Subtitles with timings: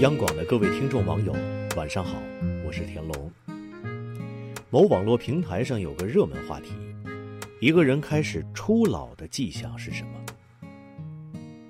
[0.00, 1.34] 央广的各位听众网友，
[1.76, 2.16] 晚上好，
[2.66, 3.32] 我是田龙。
[4.70, 6.72] 某网络平台上有个热门话题：
[7.60, 10.10] 一个人开始初老的迹象是什么？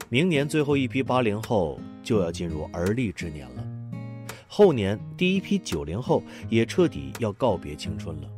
[0.08, 3.64] 明年最后一批八零后就要进入而立之年了，
[4.46, 8.28] 后年第一批九零后也彻底要告别青春了。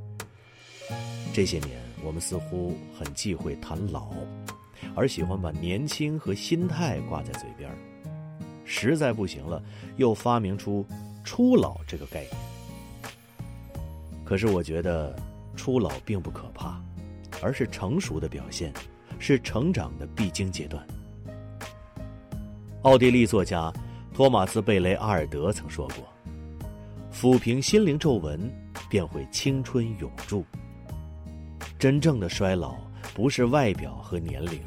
[1.35, 1.71] 这些年，
[2.03, 4.13] 我们似乎很忌讳谈老，
[4.95, 7.71] 而喜欢把年轻和心态挂在嘴边。
[8.65, 9.63] 实在不行了，
[9.97, 10.87] 又发明出
[11.25, 12.31] “初老”这个概念。
[14.25, 15.15] 可是我觉得，
[15.57, 16.81] 初老并不可怕，
[17.43, 18.73] 而是成熟的表现，
[19.19, 20.87] 是成长的必经阶段。
[22.83, 23.73] 奥地利作家
[24.15, 26.09] 托马斯·贝雷阿尔德曾说过
[27.13, 28.51] ：“抚平心灵皱纹，
[28.89, 30.45] 便会青春永驻。”
[31.79, 32.77] 真正的衰老
[33.13, 34.61] 不是外表和年龄，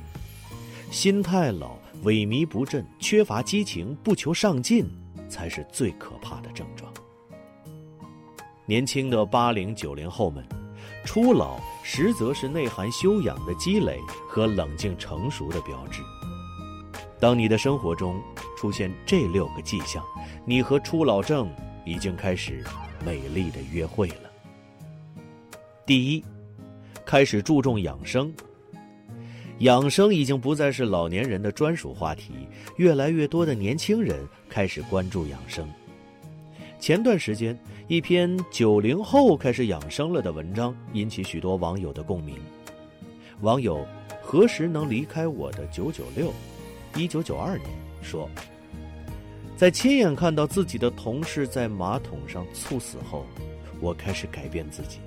[0.92, 1.78] 心态老。
[2.04, 4.86] 萎靡不振、缺乏激情、不求上进，
[5.28, 6.94] 才是最可怕的症状。
[8.68, 10.46] 年轻的八零九零后们，
[11.04, 13.98] 初老实则是内涵修养的积累
[14.30, 16.04] 和冷静成熟的标志。
[17.20, 18.22] 当你的生活中
[18.56, 20.04] 出现这六个迹象，
[20.46, 21.50] 你和初老症
[21.86, 22.64] 已经开始
[23.04, 24.30] 美丽的约会了。
[25.88, 26.24] 第一，
[27.04, 28.32] 开始注重养生。
[29.60, 32.34] 养生已经不再是老年人的专属话题，
[32.76, 35.66] 越来越多的年轻人开始关注养生。
[36.78, 42.36] 前段时间，一篇九零后开始养生了的文章引起许多网友的共鸣。
[43.42, 43.86] 网友
[44.22, 46.34] 何时能离开我的九九六？
[46.98, 47.70] 一九九二年
[48.02, 48.30] 说，
[49.56, 53.26] 在亲眼看到自己的同事在马桶上猝死后，
[53.80, 55.00] 我开始改变自己，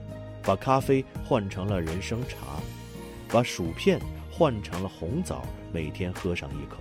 [0.42, 2.60] 把咖啡换成了人参茶，
[3.28, 4.00] 把薯片。
[4.38, 6.76] 换成了红枣，每天喝上一口。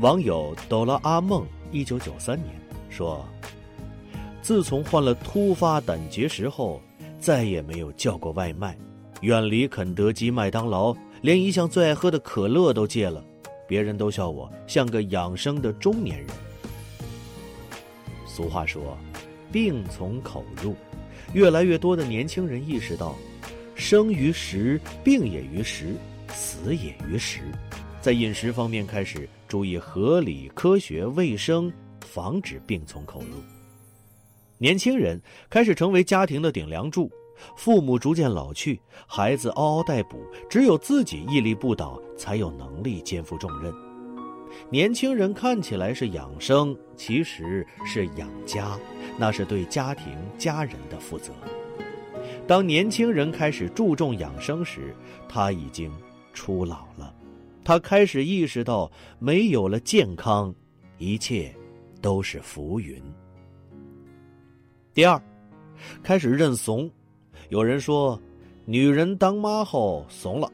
[0.00, 2.52] 网友哆啦阿梦一九九三年
[2.90, 3.24] 说
[4.42, 6.80] ：“自从患了突发胆结石后，
[7.20, 8.76] 再也没有叫过外卖，
[9.20, 10.92] 远离肯德基、麦当劳，
[11.22, 13.24] 连一向最爱喝的可乐都戒了。
[13.68, 16.26] 别人都笑我像个养生的中年人。”
[18.26, 18.98] 俗话说
[19.52, 20.74] ：“病从口入。”
[21.34, 23.14] 越来越多的年轻人意识到。
[23.74, 25.94] 生于时，病也于时，
[26.28, 27.40] 死也于时。
[28.00, 33.42] 在饮食方面开始注意合理、科学、卫生，防止病从口入。
[34.58, 35.20] 年轻人
[35.50, 37.10] 开始成为家庭的顶梁柱，
[37.56, 43.72] 父母逐渐老去，孩子嗷嗷待哺，只有自己屹立不倒，才有能力肩负重任。
[44.70, 48.78] 年轻人看起来是养生，其实是养家，
[49.18, 51.32] 那是对家庭、家人的负责。
[52.46, 54.94] 当年轻人开始注重养生时，
[55.28, 55.90] 他已经
[56.34, 57.14] 初老了。
[57.64, 60.54] 他开始意识到，没有了健康，
[60.98, 61.54] 一切
[62.02, 63.02] 都是浮云。
[64.92, 65.20] 第二，
[66.02, 66.90] 开始认怂。
[67.48, 68.20] 有人说，
[68.66, 70.52] 女人当妈后怂了，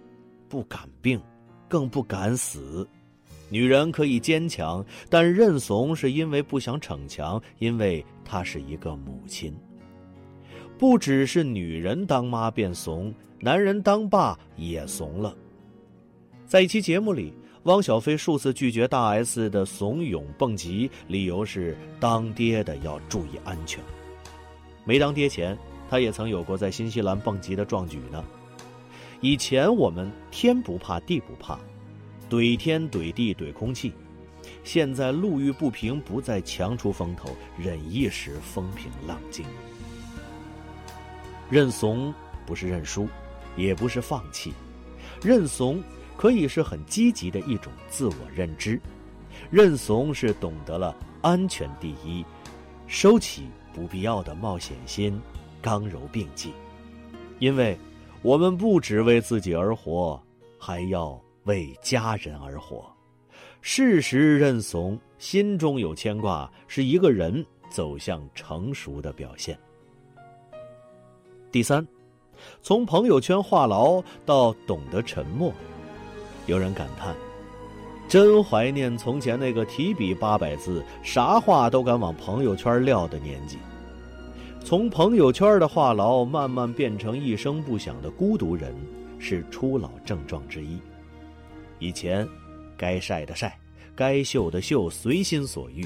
[0.48, 1.20] 不敢病，
[1.68, 2.88] 更不敢死。
[3.48, 9.52] 女人可以坚强，但认怂是因为不想逞强，因为她是一个母亲。
[10.80, 15.36] 不只是女人当妈变怂，男人当爸也怂了。
[16.46, 23.84] 在一期节目里，汪小菲数次拒绝大 S 的怂恿蹦极，理由是当爹的要注意安全。
[24.86, 25.54] 没当爹前，
[25.90, 28.24] 他也曾有过在新西兰蹦极的壮举呢。
[29.20, 31.58] 以前我们天不怕地不怕，
[32.30, 33.92] 怼天怼地怼空气，
[34.64, 39.44] 现在路遇不平不再强出风头，忍一时风平浪静。
[41.50, 42.14] 认怂
[42.46, 43.08] 不是认输，
[43.56, 44.54] 也不是放弃，
[45.22, 45.82] 认怂
[46.16, 48.80] 可以是很积极的一种自我认知。
[49.50, 52.24] 认怂是懂得了安全第一，
[52.86, 55.20] 收起不必要的冒险心，
[55.60, 56.52] 刚柔并济。
[57.38, 57.78] 因为，
[58.22, 60.22] 我们不只为自己而活，
[60.58, 62.84] 还要为家人而活。
[63.62, 69.58] 适时认怂，心中有牵挂，是一个人走向成熟的表现。
[71.52, 71.84] 第三，
[72.62, 75.52] 从朋友圈话痨到懂得沉默，
[76.46, 77.14] 有人感叹
[78.08, 83.58] ：“真怀念从前那个提笔八百字，啥话都敢往朋友圈撂的年纪。”
[84.62, 88.72] 从朋友圈的话痨慢慢变成一声不响的孤独人，
[89.18, 90.78] 是初老症状之一。
[91.80, 92.28] 以前，
[92.76, 93.58] 该晒的晒，
[93.96, 95.84] 该秀的秀，随心所欲。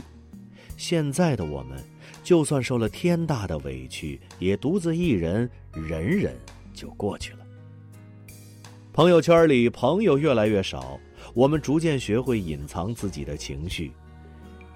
[0.77, 1.83] 现在的我们。
[2.23, 6.35] 就算受了天大的委屈，也独自一人忍忍
[6.73, 7.39] 就过去了。
[8.93, 10.99] 朋友圈里朋友越来越少，
[11.35, 13.93] 我们逐渐学会隐藏自己的情绪，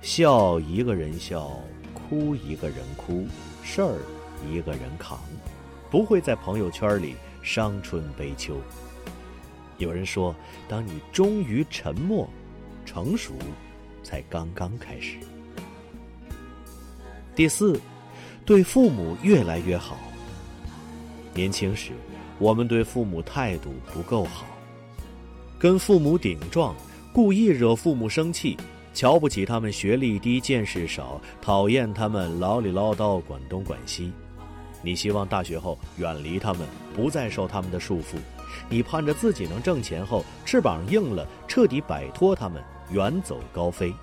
[0.01, 1.61] 笑一个人笑，
[1.95, 3.27] 哭一个人哭，
[3.63, 4.01] 事儿
[4.51, 5.21] 一个人扛，
[5.89, 8.61] 不会在朋友圈里伤春悲秋。
[9.77, 10.35] 有人说，
[10.69, 12.29] 当你终于沉默，
[12.85, 13.33] 成熟，
[14.03, 15.19] 才刚刚开始。
[17.39, 17.81] 第四，
[18.45, 19.97] 对父母越来越好。
[21.33, 21.93] 年轻时，
[22.37, 24.45] 我们对父母态度不够好，
[25.57, 26.75] 跟父母顶撞，
[27.13, 28.57] 故意惹父母生气，
[28.93, 34.11] 瞧不起他们学历低、见识少，讨厌他们唠里唠叨、管东管西。
[34.83, 38.17] 你希望大学后远离他们，不再受他们的束缚。
[38.69, 42.61] 你盼着自己能挣钱后翅膀硬了，彻底摆脱他们，
[42.91, 43.95] 远走高飞。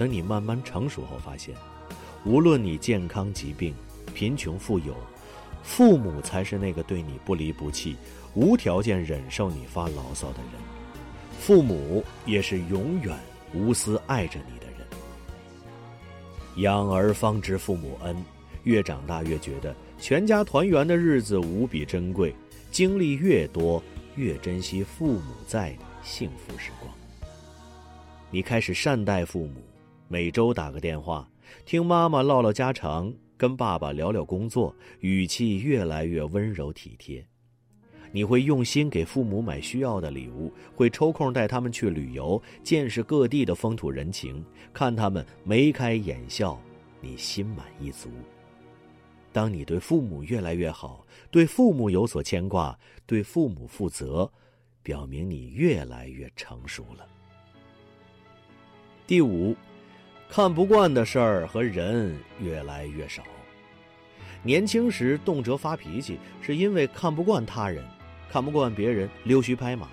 [0.00, 1.54] 等你慢慢成熟后，发现，
[2.24, 3.74] 无论你健康疾病、
[4.14, 4.96] 贫穷富有，
[5.62, 7.98] 父母才是那个对你不离不弃、
[8.32, 10.52] 无条件忍受你发牢骚的人。
[11.38, 13.14] 父母也是永远
[13.52, 14.88] 无私爱着你的人。
[16.62, 18.16] 养儿方知父母恩，
[18.64, 22.34] 越长大越觉得全家团圆的日子无比珍贵。
[22.70, 23.82] 经历越多，
[24.16, 26.90] 越珍惜父母在的幸福时光。
[28.30, 29.60] 你开始善待父母，
[30.12, 31.30] 每周打个电话，
[31.64, 37.24] 听妈妈唠唠家常，跟爸爸聊聊工作，语气越来越温柔体贴。
[38.10, 46.60] 你会用心给父母买需要的礼物，会抽空带他们去旅游，见识各地的风土人情，看他们眉开眼笑，
[47.00, 48.10] 你心满意足。
[49.30, 52.76] 当你对父母越来越好，对父母有所牵挂，
[53.06, 54.28] 对父母负责，
[54.82, 57.06] 表明你越来越成熟了。
[59.06, 59.56] 第五，
[60.32, 63.24] 看不惯的事儿和人越来越少。
[64.44, 67.84] 年轻时动辄发脾气，是因为看不惯他人，
[68.30, 69.88] 看不惯别人溜须拍马，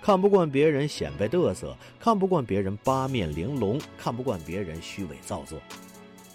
[0.00, 5.60] 看不惯别人显摆嘚瑟，看不惯别人八面玲珑，看不惯别人虚伪造作，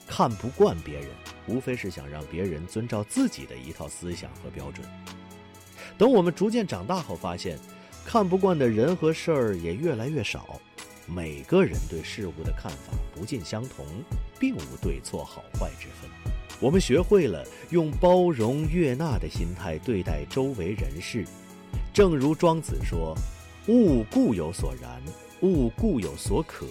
[0.05, 1.07] 看不惯别人。
[1.47, 4.85] 无非是想让别人遵照自己的一套思想和标准。
[5.97, 7.57] 等我们逐渐长大后，发现
[8.03, 10.59] 看不惯的人和事儿也越来越少。
[11.07, 13.85] 每个人对事物的看法不尽相同，
[14.39, 16.09] 并无对错好坏之分。
[16.59, 21.25] 我们学会了用包容悦纳的心态对待周围人事。
[21.93, 23.15] 正如庄子说
[23.67, 25.01] ：“物固有所然，
[25.41, 26.65] 物固有所可，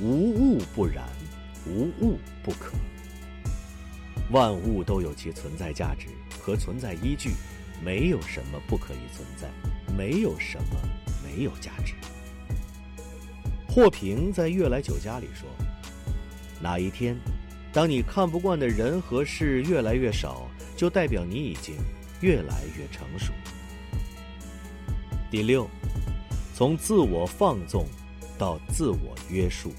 [0.00, 1.08] 无物不然，
[1.66, 2.74] 无物不可。”
[4.30, 6.08] 万物都有其存在价值
[6.40, 7.30] 和存在依据，
[7.82, 9.48] 没有什么不可以存在，
[9.96, 10.80] 没有什么
[11.24, 11.94] 没有价值。
[13.74, 15.48] 霍平在《悦来酒家》里说
[16.60, 17.16] ：“哪一天，
[17.72, 20.46] 当你看不惯的人和事越来越少，
[20.76, 21.74] 就代表你已经
[22.20, 23.32] 越来越成熟。”
[25.32, 25.66] 第六，
[26.52, 27.86] 从自我放纵
[28.38, 29.72] 到自我约束。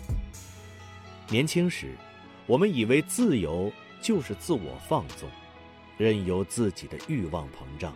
[1.30, 1.92] 年轻时，
[2.48, 3.72] 我们以为自由。
[4.02, 5.30] 就是自我放纵，
[5.98, 7.94] 任由自己的欲望膨胀。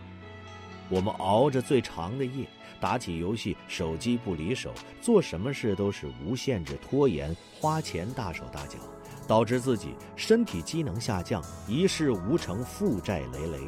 [0.88, 2.46] 我们熬着最长的夜，
[2.80, 8.78] 打起游戏，手机不离手，做什么事都是无限制拖延，花钱大手大脚，
[9.26, 13.58] 导致自己身体机能下降，一事无成，负债累累。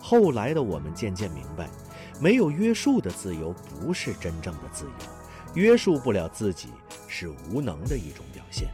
[0.00, 1.68] 后来的我们渐渐明白，
[2.20, 4.92] 没有约束的自由不是真正的自由，
[5.54, 6.68] 约束不了自己
[7.06, 8.68] 是无能的一种表现。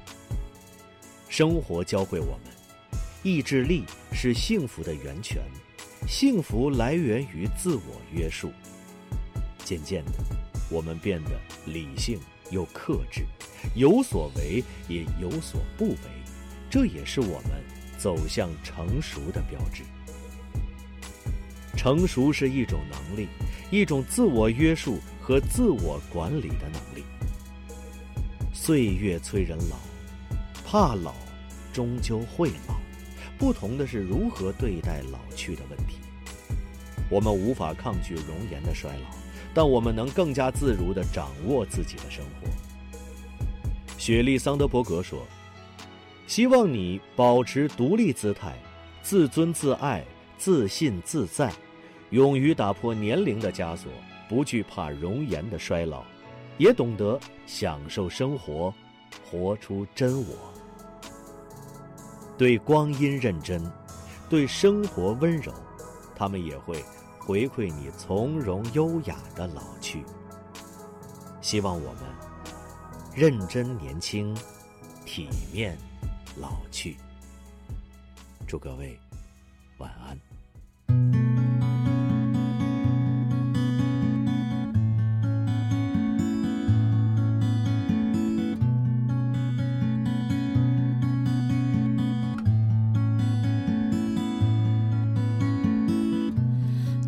[1.28, 5.42] 生活教会我们，意志力是幸福的源泉，
[6.06, 8.52] 幸福来源于自我约束。
[9.64, 10.12] 渐渐的，
[10.70, 11.30] 我们变得
[11.66, 12.20] 理性
[12.50, 13.24] 又克制，
[13.74, 15.98] 有所为也有所不为，
[16.68, 17.64] 这也是我们
[17.98, 19.82] 走向成熟的标志。
[21.76, 23.28] 成熟是一种能力，
[23.70, 27.04] 一种自我约束和自我管理的能力。
[28.52, 29.76] 岁月催人老，
[30.64, 31.14] 怕老。
[31.72, 32.76] 终究会老，
[33.38, 35.98] 不同的是如何对待老去的问题。
[37.10, 39.10] 我们无法抗拒容颜的衰老，
[39.52, 42.48] 但我们能更加自如地掌握自己的生活。
[43.98, 45.26] 雪莉·桑德伯格说
[46.26, 48.56] ：“希望你保持独立姿态，
[49.02, 50.04] 自尊自爱，
[50.38, 51.52] 自信自在，
[52.10, 53.90] 勇于打破年龄的枷锁，
[54.28, 56.02] 不惧怕容颜的衰老，
[56.58, 58.72] 也懂得享受生活，
[59.30, 60.34] 活出真我。”
[62.36, 63.62] 对光阴认真，
[64.28, 65.52] 对生活温柔，
[66.14, 66.84] 他们也会
[67.18, 70.04] 回馈你从容优雅的老去。
[71.40, 72.02] 希望我们
[73.14, 74.36] 认真年轻，
[75.04, 75.76] 体面
[76.36, 76.96] 老去。
[78.46, 78.98] 祝各位
[79.78, 80.33] 晚安。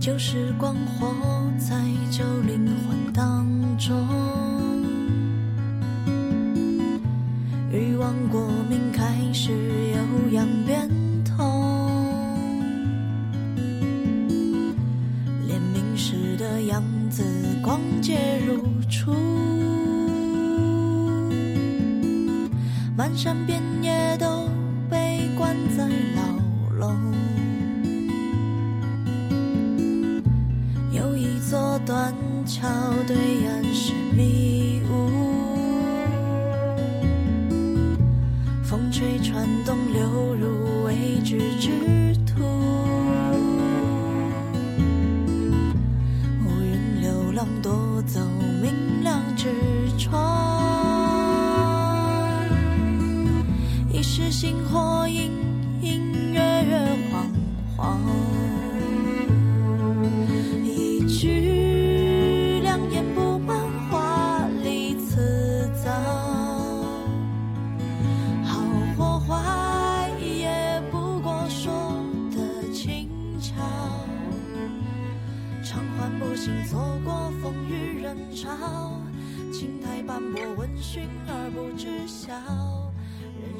[0.06, 1.12] 旧时光活
[1.58, 1.74] 在
[2.12, 3.44] 旧灵魂当
[3.76, 3.92] 中，
[7.72, 10.88] 欲望过敏开始有样变
[11.24, 11.44] 通，
[15.44, 17.24] 连明时的样子
[17.60, 19.12] 光洁如初，
[22.96, 24.48] 漫山遍野都
[24.88, 26.22] 被关在牢
[26.78, 26.96] 笼。
[31.86, 32.12] 断
[32.44, 32.68] 桥
[33.06, 33.16] 对
[33.46, 35.08] 岸是迷雾，
[38.64, 41.70] 风吹船动流入未知之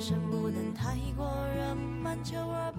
[0.08, 2.70] 生不能太过圆满，求而，